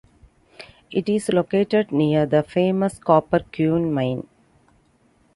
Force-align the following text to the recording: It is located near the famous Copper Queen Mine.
It 0.89 1.07
is 1.09 1.29
located 1.29 1.91
near 1.91 2.25
the 2.25 2.41
famous 2.41 2.97
Copper 2.97 3.41
Queen 3.53 3.93
Mine. 3.93 4.23